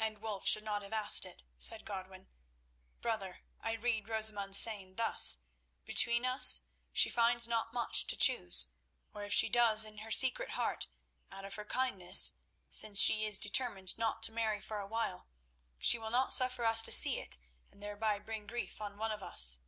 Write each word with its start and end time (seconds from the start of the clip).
"And 0.00 0.18
Wulf 0.18 0.44
should 0.48 0.64
not 0.64 0.82
have 0.82 0.92
asked 0.92 1.24
it," 1.24 1.44
said 1.56 1.84
Godwin. 1.84 2.26
"Brother, 3.00 3.44
I 3.60 3.74
read 3.74 4.08
Rosamund's 4.08 4.58
saying 4.58 4.96
thus: 4.96 5.42
Between 5.84 6.24
us 6.24 6.62
she 6.92 7.10
finds 7.10 7.46
not 7.46 7.72
much 7.72 8.08
to 8.08 8.16
choose, 8.16 8.66
or 9.14 9.22
if 9.22 9.32
she 9.32 9.48
does 9.48 9.84
in 9.84 9.98
her 9.98 10.10
secret 10.10 10.50
heart, 10.54 10.88
out 11.30 11.44
of 11.44 11.54
her 11.54 11.64
kindness—since 11.64 12.98
she 13.00 13.24
is 13.24 13.38
determined 13.38 13.96
not 13.96 14.20
to 14.24 14.32
marry 14.32 14.60
for 14.60 14.80
a 14.80 14.88
while—she 14.88 15.96
will 15.96 16.10
not 16.10 16.34
suffer 16.34 16.64
us 16.64 16.82
to 16.82 16.90
see 16.90 17.20
it 17.20 17.38
and 17.70 17.80
thereby 17.80 18.18
bring 18.18 18.48
grief 18.48 18.80
on 18.80 18.96
one 18.98 19.12
of 19.12 19.22
us. 19.22 19.60